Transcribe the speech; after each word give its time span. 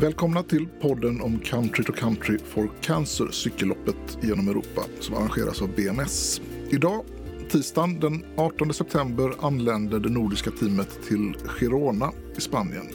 Välkomna 0.00 0.42
till 0.42 0.68
podden 0.80 1.20
om 1.20 1.38
Country 1.38 1.84
to 1.84 1.92
Country 1.92 2.38
for 2.38 2.70
Cancer, 2.82 3.28
cykelloppet 3.30 4.18
genom 4.22 4.48
Europa 4.48 4.82
som 5.00 5.14
arrangeras 5.14 5.62
av 5.62 5.74
BMS. 5.74 6.40
Idag, 6.70 7.04
tisdagen 7.50 8.00
den 8.00 8.24
18 8.36 8.74
september, 8.74 9.34
anländer 9.40 9.98
det 9.98 10.08
nordiska 10.08 10.50
teamet 10.50 11.02
till 11.08 11.36
Girona 11.46 12.12
i 12.36 12.40
Spanien. 12.40 12.86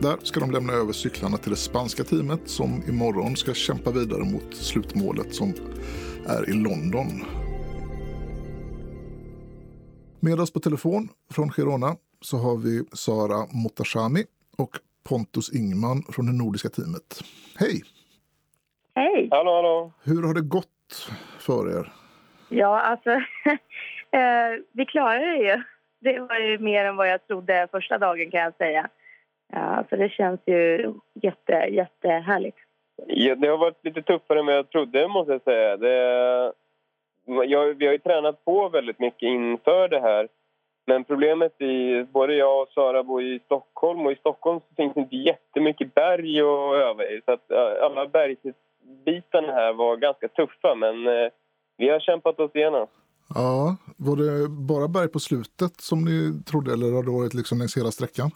Där 0.00 0.16
ska 0.22 0.40
de 0.40 0.50
lämna 0.50 0.72
över 0.72 0.92
cyklarna 0.92 1.36
till 1.36 1.50
det 1.50 1.56
spanska 1.56 2.04
teamet 2.04 2.40
som 2.44 2.82
imorgon 2.88 3.36
ska 3.36 3.54
kämpa 3.54 3.90
vidare 3.90 4.24
mot 4.24 4.54
slutmålet 4.54 5.34
som 5.34 5.54
är 6.26 6.50
i 6.50 6.52
London. 6.52 7.24
Med 10.20 10.40
oss 10.40 10.50
på 10.50 10.60
telefon 10.60 11.08
från 11.30 11.50
Girona 11.52 11.96
så 12.20 12.36
har 12.36 12.56
vi 12.56 12.84
Sara 12.92 13.46
Motashami 13.52 14.24
och 14.56 14.78
Pontus 15.08 15.54
Ingman 15.54 16.02
från 16.12 16.26
det 16.26 16.44
nordiska 16.44 16.68
teamet. 16.68 17.20
Hej! 17.58 17.82
Hej! 18.94 19.28
Hallå, 19.30 19.54
hallå! 19.54 19.92
Hur 20.04 20.22
har 20.26 20.34
det 20.34 20.40
gått 20.40 21.08
för 21.38 21.78
er? 21.78 21.92
Ja, 22.48 22.80
alltså, 22.80 23.10
eh, 24.10 24.50
vi 24.72 24.86
klarade 24.86 25.26
det 25.26 25.36
ju. 25.36 25.62
Det 26.00 26.20
var 26.20 26.38
ju 26.38 26.58
mer 26.58 26.84
än 26.84 26.96
vad 26.96 27.08
jag 27.08 27.26
trodde 27.26 27.68
första 27.70 27.98
dagen 27.98 28.30
kan 28.30 28.40
jag 28.40 28.56
säga. 28.56 28.88
Ja, 29.52 29.84
så 29.90 29.96
det 29.96 30.08
känns 30.08 30.40
ju 30.46 30.92
jätte, 31.14 31.52
jättehärligt. 31.52 32.56
Ja, 33.06 33.34
det 33.34 33.48
har 33.48 33.58
varit 33.58 33.84
lite 33.84 34.02
tuffare 34.02 34.38
än 34.38 34.46
vad 34.46 34.54
jag 34.54 34.70
trodde 34.70 35.08
måste 35.08 35.32
jag 35.32 35.42
säga. 35.42 35.76
Det, 35.76 35.96
jag, 37.26 37.74
vi 37.74 37.86
har 37.86 37.92
ju 37.92 37.98
tränat 37.98 38.44
på 38.44 38.68
väldigt 38.68 38.98
mycket 38.98 39.22
inför 39.22 39.88
det 39.88 40.00
här. 40.00 40.28
Men 40.86 41.04
problemet 41.04 41.52
är 41.58 42.04
både 42.04 42.34
jag 42.34 42.62
och 42.62 42.68
Sara 42.68 43.02
bor 43.02 43.22
i 43.22 43.40
Stockholm 43.44 44.06
och 44.06 44.12
i 44.12 44.16
Stockholm 44.16 44.60
så 44.60 44.74
finns 44.76 44.94
det 44.94 45.00
inte 45.00 45.16
jättemycket 45.16 45.94
berg 45.94 46.40
att 46.40 46.74
öva 46.74 47.04
i. 47.04 47.20
Så 47.24 47.32
att 47.32 47.52
alla 47.82 48.06
bergsbitarna 48.06 49.52
här 49.52 49.72
var 49.72 49.96
ganska 49.96 50.28
tuffa 50.28 50.74
men 50.74 51.06
eh, 51.06 51.30
vi 51.76 51.88
har 51.88 52.00
kämpat 52.00 52.40
oss 52.40 52.50
igenom. 52.54 52.86
Ja, 53.34 53.76
var 53.96 54.16
det 54.16 54.48
bara 54.48 54.88
berg 54.88 55.08
på 55.08 55.18
slutet 55.18 55.80
som 55.80 56.04
ni 56.04 56.42
trodde 56.50 56.72
eller 56.72 56.92
har 56.92 57.02
det 57.02 57.10
varit 57.10 57.34
liksom 57.34 57.58
längs 57.58 57.76
hela 57.76 57.90
sträckan? 57.90 58.30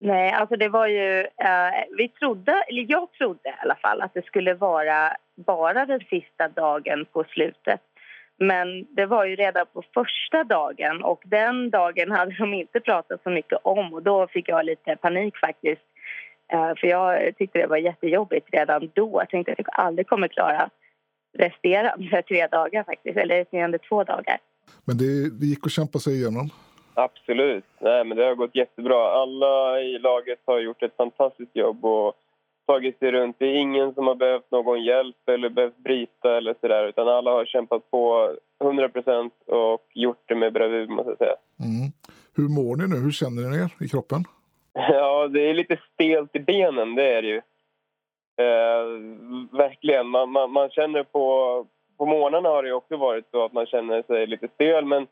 Nej, 0.00 0.32
alltså 0.32 0.56
det 0.56 0.68
var 0.68 0.86
ju... 0.86 1.20
Eh, 1.20 1.72
vi 1.96 2.08
trodde, 2.08 2.52
eller 2.68 2.86
jag 2.88 3.12
trodde 3.12 3.48
i 3.48 3.54
alla 3.62 3.74
fall 3.74 4.00
att 4.00 4.14
det 4.14 4.24
skulle 4.24 4.54
vara 4.54 5.16
bara 5.36 5.86
den 5.86 6.00
sista 6.00 6.48
dagen 6.48 7.06
på 7.12 7.24
slutet. 7.24 7.80
Men 8.38 8.86
det 8.94 9.06
var 9.06 9.24
ju 9.24 9.36
redan 9.36 9.66
på 9.72 9.82
första 9.94 10.44
dagen 10.44 11.02
och 11.02 11.22
den 11.24 11.70
dagen 11.70 12.10
hade 12.10 12.36
de 12.38 12.54
inte 12.54 12.80
pratat 12.80 13.22
så 13.22 13.30
mycket 13.30 13.58
om 13.62 13.94
och 13.94 14.02
då 14.02 14.26
fick 14.26 14.48
jag 14.48 14.64
lite 14.64 14.96
panik 14.96 15.36
faktiskt. 15.36 15.82
Uh, 16.54 16.74
för 16.80 16.86
jag 16.86 17.36
tyckte 17.36 17.58
det 17.58 17.66
var 17.66 17.76
jättejobbigt 17.76 18.48
redan 18.52 18.90
då. 18.94 19.10
Jag 19.20 19.28
tänkte 19.28 19.52
att 19.52 19.58
jag 19.58 19.68
aldrig 19.72 20.06
kommer 20.06 20.28
klara 20.28 20.70
resterande 21.38 22.22
tre 22.22 22.46
dagar 22.46 22.84
faktiskt, 22.84 23.16
eller 23.16 23.36
resterande 23.36 23.78
två 23.78 24.04
dagar. 24.04 24.38
Men 24.84 24.96
det, 24.98 25.40
det 25.40 25.46
gick 25.46 25.66
att 25.66 25.72
kämpa 25.72 25.98
sig 25.98 26.12
igenom? 26.14 26.50
Absolut. 26.94 27.64
Nej, 27.80 28.04
men 28.04 28.16
det 28.16 28.24
har 28.24 28.34
gått 28.34 28.54
jättebra. 28.54 29.10
Alla 29.22 29.80
i 29.80 29.98
laget 29.98 30.38
har 30.44 30.58
gjort 30.58 30.82
ett 30.82 30.96
fantastiskt 30.96 31.56
jobb 31.56 31.84
och 31.84 32.14
tagit 32.66 32.98
sig 32.98 33.12
runt. 33.12 33.36
Det 33.38 33.46
är 33.46 33.54
ingen 33.54 33.94
som 33.94 34.06
har 34.06 34.14
behövt 34.14 34.50
någon 34.50 34.84
hjälp 34.84 35.28
eller 35.28 35.48
behövt 35.48 35.76
bryta 35.76 36.36
eller 36.36 36.54
sådär 36.60 36.88
utan 36.88 37.08
alla 37.08 37.30
har 37.30 37.44
kämpat 37.44 37.90
på 37.90 38.32
100 38.60 38.88
procent 38.88 39.34
och 39.46 39.86
gjort 39.94 40.22
det 40.26 40.34
med 40.34 40.52
bravur 40.52 40.86
måste 40.86 41.10
jag 41.10 41.18
säga. 41.18 41.36
Mm. 41.60 41.92
Hur 42.36 42.48
mår 42.48 42.76
ni 42.76 42.88
nu? 42.88 42.96
Hur 42.96 43.10
känner 43.10 43.42
ni 43.50 43.56
er 43.56 43.84
i 43.84 43.88
kroppen? 43.88 44.24
Ja, 44.74 45.28
det 45.28 45.50
är 45.50 45.54
lite 45.54 45.78
stelt 45.94 46.36
i 46.36 46.40
benen, 46.40 46.94
det 46.94 47.14
är 47.14 47.22
det 47.22 47.28
ju. 47.28 47.40
Eh, 48.36 48.86
verkligen. 49.58 50.06
Man, 50.06 50.30
man, 50.30 50.52
man, 50.52 50.70
känner 50.70 51.02
på... 51.02 51.66
På 51.98 52.06
morgnarna 52.06 52.48
har 52.48 52.62
det 52.62 52.72
också 52.72 52.96
varit 52.96 53.30
så 53.30 53.44
att 53.44 53.52
man 53.52 53.66
känner 53.66 54.02
sig 54.02 54.26
lite 54.26 54.48
stel 54.54 54.84
men 54.84 55.06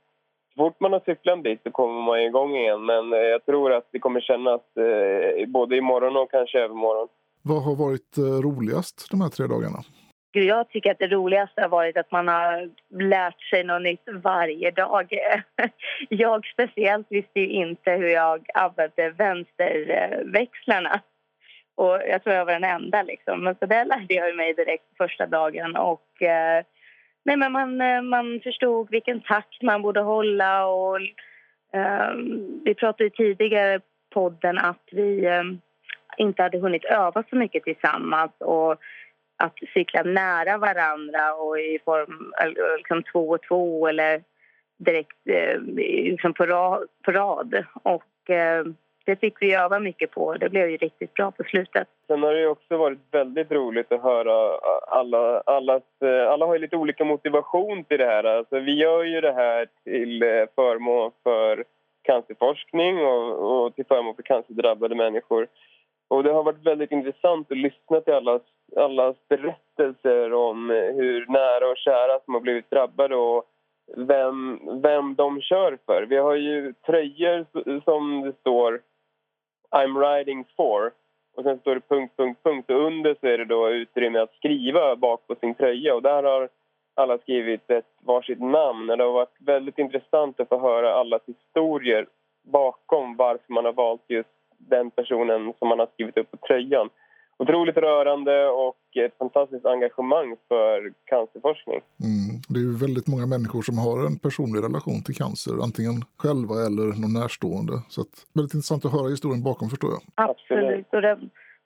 så 0.55 0.57
fort 0.57 0.81
man 0.81 0.93
har 0.93 1.01
cyklat 1.01 1.37
en 1.37 1.43
bit 1.43 1.63
så 1.63 1.71
kommer 1.71 2.03
man 2.03 2.21
igång 2.21 2.57
igen. 2.57 2.85
Men 2.85 3.13
eh, 3.13 3.19
jag 3.19 3.47
tror 3.47 3.73
att 3.73 3.89
det 3.91 3.99
kommer 3.99 4.21
kännas 4.21 4.61
eh, 4.77 5.47
både 5.47 5.77
imorgon 5.77 6.17
och 6.17 6.31
kanske 6.31 6.59
övermorgon. 6.59 7.09
Vad 7.43 7.63
har 7.63 7.77
varit 7.77 8.19
eh, 8.19 8.23
roligast 8.23 9.11
de 9.11 9.21
här 9.21 9.29
tre 9.29 9.47
dagarna? 9.47 9.79
Jag 10.33 10.69
tycker 10.69 10.91
att 10.91 10.99
det 10.99 11.07
roligaste 11.07 11.61
har 11.61 11.69
varit 11.69 11.97
att 11.97 12.13
man 12.13 12.29
har 12.29 12.71
lärt 12.91 13.41
sig 13.43 13.65
något 13.65 13.83
nytt 13.83 14.09
varje 14.23 14.71
dag. 14.71 15.13
Jag 16.09 16.47
speciellt 16.47 17.07
visste 17.11 17.41
ju 17.41 17.49
inte 17.49 17.91
hur 17.91 18.09
jag 18.09 18.47
använde 18.55 19.11
vänsterväxlarna. 19.11 21.01
Och 21.75 22.01
jag 22.09 22.23
tror 22.23 22.35
jag 22.35 22.45
var 22.45 22.53
den 22.53 22.65
enda. 22.65 23.03
Liksom. 23.03 23.45
Men 23.45 23.55
så 23.55 23.67
det 23.67 23.85
lärde 23.85 24.15
jag 24.15 24.37
mig 24.37 24.55
direkt 24.55 24.97
första 24.99 25.27
dagen. 25.27 25.77
Och, 25.77 26.23
eh, 26.23 26.65
nej, 27.25 27.37
men 27.37 27.53
man, 27.53 27.81
eh, 27.81 28.03
man 28.03 28.41
förstod 28.45 28.91
vilken 28.91 29.21
takt 29.21 29.63
man 29.63 29.83
borde 29.83 30.01
hålla. 30.01 30.67
Och, 30.67 31.01
eh, 31.73 32.15
vi 32.65 32.75
pratade 32.75 33.05
ju 33.05 33.11
tidigare 33.11 33.81
podden 34.11 34.59
att 34.59 34.89
vi 34.91 35.25
eh, 35.27 35.43
inte 36.21 36.43
hade 36.43 36.59
hunnit 36.59 36.85
öva 36.85 37.25
så 37.31 37.37
mycket 37.37 37.65
tillsammans 37.65 38.33
och 38.39 38.77
att 39.37 39.59
cykla 39.75 40.03
nära 40.03 40.59
varandra 40.59 41.35
och 41.35 41.59
i 41.59 41.79
form 41.85 42.33
liksom 42.77 43.03
två 43.03 43.29
och 43.29 43.43
två 43.43 43.89
eller 43.89 44.23
direkt 44.79 45.29
eh, 45.29 45.61
liksom 45.61 46.35
på, 46.35 46.47
rad, 46.47 46.89
på 47.05 47.13
rad. 47.13 47.65
Och 47.83 48.31
eh, 48.31 48.65
det 49.05 49.17
fick 49.17 49.43
vi 49.43 49.55
öva 49.55 49.79
mycket 49.79 50.11
på. 50.11 50.35
Det 50.35 50.49
blev 50.49 50.71
ju 50.71 50.77
riktigt 50.77 51.15
bra 51.15 51.31
på 51.31 51.45
slutet. 51.45 51.89
Sen 52.07 52.23
har 52.23 52.35
det 52.35 52.47
också 52.47 52.77
varit 52.77 52.99
väldigt 53.11 53.51
roligt 53.53 53.93
att 53.93 54.03
höra 54.03 54.47
eh, 54.47 54.59
alla, 54.89 55.41
allas, 55.41 55.83
eh, 56.03 56.31
alla 56.33 56.47
har 56.47 56.55
ju 56.55 56.61
lite 56.61 56.77
olika 56.77 57.05
motivation 57.05 57.85
till 57.85 57.99
det 57.99 58.07
här. 58.07 58.25
Alltså, 58.25 58.59
vi 58.59 58.75
gör 58.75 59.05
ju 59.05 59.21
det 59.21 59.33
här 59.33 59.67
till 59.85 60.21
förmån 60.55 61.11
för 61.23 61.65
cancerforskning 62.03 62.99
och, 62.99 63.65
och 63.65 63.75
till 63.75 63.87
förmån 63.87 64.15
för 64.15 64.23
cancerdrabbade 64.23 64.95
människor. 64.95 65.47
Och 66.11 66.23
det 66.23 66.33
har 66.33 66.43
varit 66.43 66.67
väldigt 66.67 66.93
intressant 66.93 67.53
att 67.53 67.59
lyssna 67.59 68.01
till 68.01 68.15
allas, 68.15 68.43
allas 68.77 69.17
berättelser 69.29 70.33
om 70.33 70.71
eh, 70.71 70.77
hur 70.77 71.27
nära 71.27 71.71
och 71.71 71.77
kära 71.77 72.21
som 72.25 72.35
har 72.35 72.41
blivit 72.41 72.71
drabbade 72.71 73.17
och 73.17 73.45
vem, 73.97 74.61
vem 74.83 75.15
de 75.15 75.41
kör 75.41 75.79
för. 75.87 76.03
Vi 76.03 76.17
har 76.17 76.35
ju 76.35 76.73
tröjor 76.87 77.47
som 77.85 78.23
det 78.23 78.33
står 78.41 78.81
I'm 79.71 80.01
riding 80.01 80.45
for 80.57 80.93
och 81.37 81.43
sen 81.43 81.59
står 81.59 81.75
det 81.75 81.89
punkt, 81.89 82.13
punkt, 82.17 82.41
punkt 82.43 82.71
och 82.71 82.85
under 82.87 83.17
så 83.21 83.27
är 83.27 83.39
det 83.39 83.45
då 83.45 83.71
utrymme 83.71 84.19
att 84.19 84.35
skriva 84.35 84.97
bak 84.97 85.27
på 85.27 85.35
sin 85.35 85.55
tröja 85.55 85.95
och 85.95 86.03
där 86.03 86.23
har 86.23 86.49
alla 86.95 87.19
skrivit 87.19 87.71
ett 87.71 87.93
varsitt 88.03 88.41
namn. 88.41 88.87
Det 88.87 89.05
har 89.05 89.13
varit 89.13 89.37
väldigt 89.41 89.79
intressant 89.79 90.41
att 90.41 90.49
få 90.49 90.59
höra 90.59 90.95
allas 90.95 91.23
historier 91.27 92.07
bakom 92.43 93.17
varför 93.17 93.53
man 93.53 93.65
har 93.65 93.73
valt 93.73 94.05
just 94.09 94.40
den 94.69 94.91
personen 94.91 95.53
som 95.59 95.69
man 95.69 95.79
har 95.79 95.87
skrivit 95.87 96.19
upp 96.19 96.31
på 96.31 96.37
tröjan. 96.37 96.89
Otroligt 97.39 97.77
rörande 97.77 98.49
och 98.49 98.97
ett 99.05 99.19
fantastiskt 99.19 99.67
engagemang 99.67 100.37
för 100.49 100.93
cancerforskning. 101.05 101.81
Mm. 102.09 102.41
Det 102.49 102.59
är 102.59 102.67
ju 102.71 102.77
väldigt 102.87 103.09
många 103.09 103.27
människor 103.27 103.63
som 103.63 103.79
har 103.79 104.07
en 104.07 104.19
personlig 104.19 104.61
relation 104.63 105.03
till 105.05 105.15
cancer, 105.23 105.53
antingen 105.67 105.97
själva 106.23 106.55
eller 106.67 106.87
någon 107.01 107.15
närstående. 107.21 107.75
Så 107.89 108.01
att, 108.01 108.15
väldigt 108.35 108.55
intressant 108.55 108.85
att 108.85 108.97
höra 108.97 109.09
historien 109.09 109.43
bakom 109.43 109.69
förstår 109.69 109.91
jag. 109.97 110.03
Absolut. 110.29 110.89
Och 110.93 111.03
det 111.03 111.19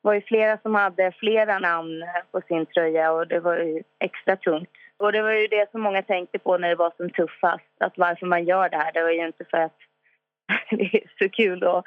var 0.03 0.15
ju 0.15 0.21
flera 0.21 0.59
som 0.59 0.75
hade 0.75 1.13
flera 1.13 1.59
namn 1.59 2.05
på 2.33 2.41
sin 2.49 2.67
tröja 2.67 3.13
och 3.13 3.27
det 3.29 3.41
var 3.41 3.57
ju 3.57 3.83
extra 3.99 4.37
tungt. 4.37 4.71
Och 4.97 5.13
det 5.13 5.23
var 5.23 5.33
ju 5.33 5.47
det 5.47 5.71
som 5.71 5.81
många 5.81 6.03
tänkte 6.03 6.39
på 6.39 6.59
när 6.59 6.69
det 6.69 6.83
var 6.85 6.93
som 6.97 7.11
tuffast, 7.11 7.75
att 7.81 7.99
varför 7.99 8.27
man 8.27 8.45
gör 8.45 8.69
det 8.69 8.77
här. 8.77 8.93
Det 8.93 9.03
var 9.03 9.11
ju 9.11 9.27
inte 9.27 9.45
för 9.45 9.59
att 9.59 9.79
det 10.71 10.95
är 10.97 11.11
så 11.19 11.29
kul 11.29 11.65
att 11.65 11.85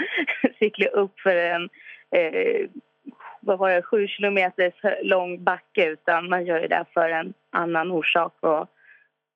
cykla 0.59 0.88
upp 0.88 1.19
för 1.19 1.36
en 1.36 1.69
eh, 2.15 2.69
vad 3.42 3.59
var 3.59 3.69
det, 3.69 3.81
sju 3.81 4.07
kilometers 4.07 4.74
lång 5.04 5.44
backe 5.44 5.86
utan 5.86 6.30
man 6.30 6.45
gör 6.45 6.68
det 6.68 6.86
för 6.94 7.09
en 7.09 7.33
annan 7.51 7.92
orsak 7.92 8.33
och 8.39 8.68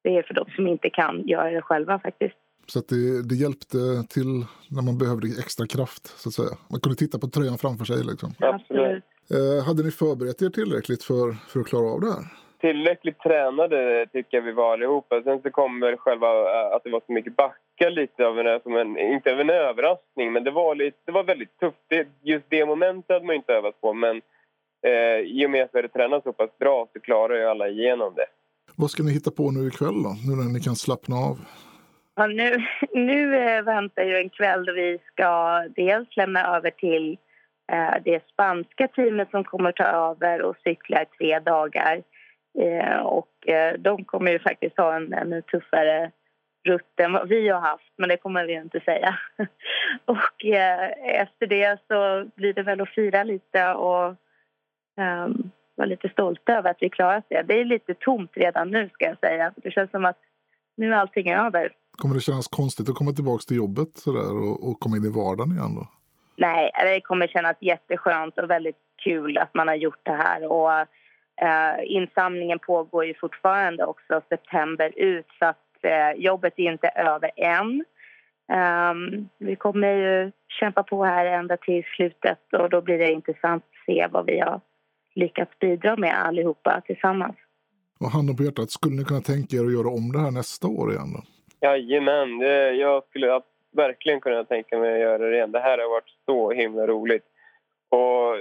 det 0.03 0.17
är 0.17 0.23
för 0.23 0.33
de 0.33 0.45
som 0.55 0.67
inte 0.67 0.89
kan 0.89 1.27
göra 1.27 1.51
det 1.51 1.61
själva 1.61 1.99
faktiskt. 1.99 2.35
Så 2.67 2.79
det, 2.79 3.27
det 3.29 3.35
hjälpte 3.35 3.77
till 4.09 4.45
när 4.69 4.81
man 4.81 4.97
behövde 4.97 5.27
extra 5.27 5.67
kraft 5.67 6.07
så 6.07 6.29
att 6.29 6.33
säga. 6.33 6.57
Man 6.69 6.79
kunde 6.79 6.97
titta 6.97 7.19
på 7.19 7.27
tröjan 7.27 7.57
framför 7.57 7.85
sig 7.85 8.03
liksom. 8.03 8.33
Absolut. 8.39 9.03
Eh, 9.33 9.65
hade 9.65 9.83
ni 9.83 9.91
förberett 9.91 10.41
er 10.41 10.49
tillräckligt 10.49 11.03
för, 11.03 11.33
för 11.49 11.59
att 11.59 11.67
klara 11.67 11.87
av 11.91 12.01
det 12.01 12.07
här? 12.07 12.40
Tillräckligt 12.61 13.19
tränade 13.19 14.07
tycker 14.13 14.37
jag 14.37 14.41
vi 14.41 14.51
var 14.51 14.73
allihopa. 14.73 15.21
Sen 15.23 15.41
så 15.41 15.51
kommer 15.51 15.95
själva 15.95 16.27
eh, 16.27 16.75
att 16.75 16.83
det 16.83 16.89
var 16.89 17.01
så 17.05 17.13
mycket 17.13 17.35
back 17.35 17.57
backa 17.81 17.89
lite 17.89 18.25
av 18.25 18.39
en, 18.39 18.61
som 18.61 18.75
en, 18.75 18.97
inte 18.97 19.33
av 19.33 19.39
en 19.39 19.49
överraskning, 19.49 20.33
men 20.33 20.43
det 20.43 20.51
var, 20.51 20.75
lite, 20.75 20.97
det 21.05 21.11
var 21.11 21.23
väldigt 21.23 21.59
tufft. 21.59 21.77
Det, 21.87 22.07
just 22.21 22.45
det 22.49 22.65
momentet 22.65 23.13
hade 23.13 23.25
man 23.25 23.35
inte 23.35 23.53
övat 23.53 23.81
på, 23.81 23.93
men 23.93 24.21
eh, 24.87 25.19
i 25.19 25.45
och 25.45 25.51
med 25.51 25.63
att 25.63 25.69
vi 25.73 25.77
hade 25.77 25.87
tränat 25.87 26.23
så 26.23 26.33
pass 26.33 26.57
bra 26.59 26.87
så 26.93 26.99
klarar 26.99 27.35
ju 27.35 27.45
alla 27.45 27.67
igenom 27.67 28.13
det. 28.15 28.25
Vad 28.75 28.91
ska 28.91 29.03
ni 29.03 29.11
hitta 29.11 29.31
på 29.31 29.51
nu 29.51 29.67
ikväll 29.67 30.03
då, 30.03 30.09
nu 30.27 30.35
när 30.35 30.53
ni 30.53 30.59
kan 30.59 30.75
slappna 30.75 31.15
av? 31.15 31.37
Ja, 32.15 32.27
nu, 32.27 32.57
nu 32.93 33.35
eh, 33.35 33.63
väntar 33.63 34.03
ju 34.03 34.17
en 34.17 34.29
kväll 34.29 34.65
då 34.65 34.73
vi 34.73 34.99
ska 35.13 35.61
dels 35.75 36.17
lämna 36.17 36.57
över 36.57 36.71
till 36.71 37.17
Eh, 37.71 37.95
det 38.05 38.23
spanska 38.33 38.87
teamet 38.87 39.29
som 39.31 39.43
kommer 39.43 39.71
ta 39.71 39.83
över 39.83 40.41
och 40.41 40.55
cykla 40.63 41.01
i 41.01 41.05
tre 41.17 41.39
dagar. 41.39 42.03
Eh, 42.59 42.97
och 42.97 43.49
eh, 43.49 43.73
de 43.79 44.05
kommer 44.05 44.31
ju 44.31 44.39
faktiskt 44.39 44.77
ha 44.77 44.95
en 44.95 45.13
ännu 45.13 45.41
tuffare 45.41 46.11
rutt 46.67 46.99
än 46.99 47.13
vad 47.13 47.29
vi 47.29 47.49
har 47.49 47.59
haft, 47.59 47.93
men 47.97 48.09
det 48.09 48.17
kommer 48.17 48.45
vi 48.45 48.53
inte 48.53 48.79
säga. 48.79 49.17
och 50.05 50.45
efter 51.05 51.47
det 51.47 51.79
så 51.87 52.29
blir 52.35 52.53
det 52.53 52.63
väl 52.63 52.81
att 52.81 52.89
fira 52.89 53.23
lite 53.23 53.73
och 53.73 54.15
um, 54.97 55.51
vara 55.75 55.85
lite 55.85 56.09
stolta 56.09 56.57
över 56.57 56.69
att 56.69 56.77
vi 56.79 56.89
klarat 56.89 57.25
det. 57.29 57.41
Det 57.41 57.59
är 57.59 57.65
lite 57.65 57.93
tomt 57.93 58.31
redan 58.33 58.71
nu 58.71 58.89
ska 58.93 59.05
jag 59.05 59.19
säga. 59.19 59.53
Det 59.55 59.71
känns 59.71 59.91
som 59.91 60.05
att 60.05 60.17
nu 60.77 60.93
är 60.93 60.97
allting 60.97 61.31
över. 61.31 61.71
Kommer 61.91 62.15
det 62.15 62.21
kännas 62.21 62.47
konstigt 62.47 62.89
att 62.89 62.95
komma 62.95 63.11
tillbaka 63.11 63.41
till 63.47 63.57
jobbet 63.57 63.97
sådär 63.97 64.37
och, 64.37 64.69
och 64.69 64.79
komma 64.79 64.97
in 64.97 65.05
i 65.05 65.09
vardagen 65.09 65.51
igen 65.51 65.75
då? 65.75 65.87
Nej, 66.35 66.71
det 66.83 67.01
kommer 67.01 67.27
kännas 67.27 67.57
jätteskönt 67.59 68.37
och 68.37 68.49
väldigt 68.49 68.77
kul 69.03 69.37
att 69.37 69.53
man 69.53 69.67
har 69.67 69.75
gjort 69.75 69.99
det 70.03 70.11
här. 70.11 70.51
Och 70.51 70.87
eh, 71.41 71.83
insamlingen 71.85 72.59
pågår 72.59 73.05
ju 73.05 73.13
fortfarande 73.13 73.85
också 73.85 74.21
september 74.29 74.93
ut 74.95 75.27
så 75.39 75.45
att 75.45 75.57
eh, 75.81 76.11
jobbet 76.21 76.53
är 76.57 76.71
inte 76.71 76.87
över 76.87 77.31
än. 77.35 77.83
Um, 78.51 79.29
vi 79.37 79.55
kommer 79.55 79.95
ju 79.95 80.31
kämpa 80.59 80.83
på 80.83 81.05
här 81.05 81.25
ända 81.25 81.57
till 81.57 81.83
slutet 81.95 82.39
och 82.53 82.69
då 82.69 82.81
blir 82.81 82.97
det 82.97 83.11
intressant 83.11 83.63
att 83.63 83.85
se 83.85 84.07
vad 84.11 84.25
vi 84.25 84.39
har 84.39 84.61
lyckats 85.15 85.59
bidra 85.59 85.95
med 85.97 86.25
allihopa 86.25 86.81
tillsammans. 86.85 87.35
Och 87.99 88.11
handen 88.11 88.35
på 88.35 88.43
hjärtat, 88.43 88.71
skulle 88.71 88.95
ni 88.95 89.03
kunna 89.03 89.21
tänka 89.21 89.55
er 89.57 89.65
att 89.65 89.73
göra 89.73 89.89
om 89.89 90.11
det 90.11 90.19
här 90.19 90.31
nästa 90.31 90.67
år 90.67 90.91
igen 90.91 91.13
då? 91.13 91.21
Jajamän, 91.67 92.39
jag 92.79 93.03
skulle 93.09 93.41
verkligen 93.71 94.21
kunna 94.21 94.43
tänka 94.43 94.77
mig 94.79 94.93
att 94.93 94.99
göra 94.99 95.29
det 95.29 95.35
igen. 95.35 95.51
Det 95.51 95.59
här 95.59 95.77
har 95.77 95.89
varit 95.89 96.09
så 96.25 96.51
himla 96.51 96.87
roligt. 96.87 97.25
Och 97.89 98.35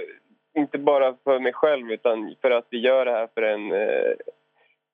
inte 0.53 0.77
bara 0.77 1.15
för 1.23 1.39
mig 1.39 1.53
själv 1.53 1.91
utan 1.91 2.35
för 2.41 2.51
att 2.51 2.67
vi 2.69 2.79
gör 2.79 3.05
det 3.05 3.11
här 3.11 3.27
för 3.33 3.41
en, 3.41 3.71
eh, 3.71 4.13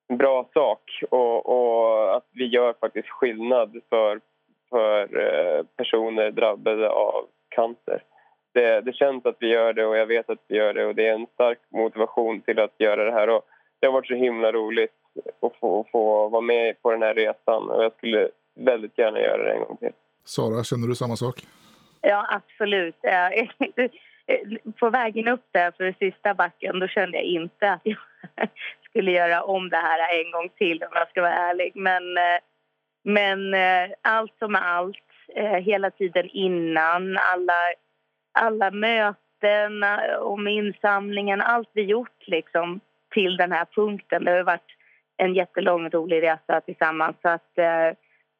en 0.08 0.16
bra 0.16 0.48
sak 0.54 1.04
och, 1.10 1.46
och, 1.46 2.16
att 2.16 2.26
vi 2.32 2.46
gör 2.46 2.74
faktiskt 2.80 3.08
skillnad 3.08 3.80
för, 3.88 4.20
för 4.70 5.02
eh, 5.02 5.62
personer 5.76 6.30
drabbade 6.30 6.90
av 6.90 7.26
cancer. 7.48 8.02
Det, 8.52 8.80
det 8.80 8.92
känns 8.92 9.26
att 9.26 9.36
vi 9.38 9.48
gör 9.48 9.72
det 9.72 9.86
och 9.86 9.96
jag 9.96 10.06
vet 10.06 10.30
att 10.30 10.44
vi 10.48 10.56
gör 10.56 10.74
det 10.74 10.86
och 10.86 10.94
det 10.94 11.08
är 11.08 11.14
en 11.14 11.26
stark 11.34 11.58
motivation 11.68 12.40
till 12.40 12.58
att 12.58 12.74
göra 12.78 13.04
det 13.04 13.12
här. 13.12 13.28
Och 13.28 13.42
det 13.80 13.86
har 13.86 13.92
varit 13.92 14.06
så 14.06 14.14
himla 14.14 14.52
roligt 14.52 14.94
att 15.42 15.56
få, 15.60 15.86
få 15.92 16.28
vara 16.28 16.40
med 16.40 16.82
på 16.82 16.90
den 16.90 17.02
här 17.02 17.14
resan 17.14 17.70
och 17.70 17.84
jag 17.84 17.92
skulle 17.96 18.28
väldigt 18.54 18.98
gärna 18.98 19.20
göra 19.20 19.42
det 19.42 19.52
en 19.52 19.64
gång 19.64 19.76
till. 19.76 19.92
Sara, 20.24 20.64
känner 20.64 20.88
du 20.88 20.94
samma 20.94 21.16
sak? 21.16 21.46
Ja, 22.00 22.26
absolut. 22.30 22.96
Eh, 24.28 24.72
på 24.72 24.90
vägen 24.90 25.28
upp 25.28 25.46
där 25.52 25.70
för 25.70 25.84
den 25.84 25.94
sista 25.98 26.34
backen 26.34 26.78
då 26.78 26.88
kände 26.88 27.16
jag 27.16 27.24
inte 27.24 27.72
att 27.72 27.80
jag 27.84 27.98
skulle 28.90 29.10
göra 29.10 29.42
om 29.42 29.68
det 29.70 29.76
här 29.76 30.20
en 30.24 30.30
gång 30.30 30.48
till 30.48 30.82
om 30.82 30.90
jag 30.94 31.08
ska 31.08 31.22
vara 31.22 31.34
ärlig. 31.34 31.72
Men, 31.74 32.16
eh, 32.16 32.40
men 33.04 33.54
eh, 33.54 33.90
allt 34.02 34.38
som 34.38 34.54
allt, 34.54 34.96
hela 35.60 35.90
tiden 35.90 36.28
innan, 36.28 37.18
alla, 37.18 37.52
alla 38.32 38.70
möten 38.70 39.84
om 40.20 40.48
insamlingen, 40.48 41.40
allt 41.40 41.68
vi 41.72 41.82
gjort 41.82 42.26
liksom 42.26 42.80
till 43.10 43.36
den 43.36 43.52
här 43.52 43.64
punkten. 43.64 44.24
Det 44.24 44.30
har 44.30 44.42
varit 44.42 44.76
en 45.16 45.34
jättelång 45.34 45.90
rolig 45.90 46.22
resa 46.22 46.60
tillsammans 46.60 47.16
så 47.22 47.28
att 47.28 47.54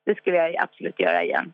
det 0.04 0.16
skulle 0.16 0.36
jag 0.36 0.56
absolut 0.56 1.00
göra 1.00 1.24
igen. 1.24 1.52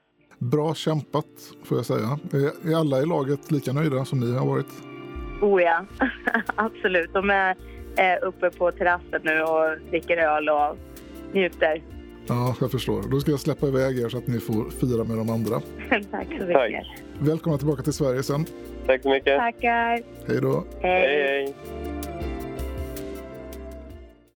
Bra 0.50 0.75
kämpat 0.75 1.26
får 1.64 1.79
jag 1.79 1.87
säga. 1.87 2.19
Är 2.64 2.76
alla 2.76 3.02
i 3.02 3.06
laget 3.06 3.50
lika 3.50 3.73
nöjda 3.73 4.05
som 4.05 4.20
ni 4.20 4.37
har 4.37 4.46
varit? 4.46 4.67
Oh 5.41 5.62
ja, 5.62 5.85
absolut. 6.56 7.12
De 7.12 7.31
är 7.96 8.25
uppe 8.25 8.50
på 8.50 8.73
terrassen 8.73 9.20
nu 9.23 9.43
och 9.43 9.91
dricker 9.91 10.17
öl 10.17 10.49
och 10.49 10.76
njuter. 11.32 11.82
Ja, 12.26 12.55
jag 12.61 12.70
förstår. 12.70 13.02
Då 13.11 13.20
ska 13.20 13.31
jag 13.31 13.41
släppa 13.41 13.67
iväg 13.67 13.99
er 13.99 14.08
så 14.08 14.19
att 14.19 14.26
ni 14.26 14.41
får 14.41 14.70
fira 14.70 15.05
med 15.05 15.17
de 15.17 15.31
andra. 15.31 15.61
Tack 16.11 16.26
så 16.38 16.47
mycket. 16.47 16.87
Välkomna 17.19 17.58
tillbaka 17.58 17.82
till 17.82 17.93
Sverige 17.93 18.23
sen. 18.23 18.47
Tack 18.87 19.02
så 19.02 19.11
mycket. 19.11 19.38
Tackar. 19.38 20.02
Hej 20.26 20.40
då. 20.43 20.64
Hej. 20.81 21.00
hej. 21.00 21.55
hej. 21.62 21.83